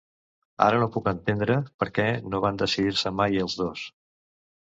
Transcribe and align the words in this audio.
Ara 0.67 0.77
no 0.83 0.87
puc 0.93 1.09
entendre 1.11 1.57
per 1.83 1.89
què 1.99 2.07
no 2.31 2.41
van 2.47 2.57
decidir-se 2.63 3.11
mai 3.19 3.39
els 3.43 3.61
dos. 3.63 3.85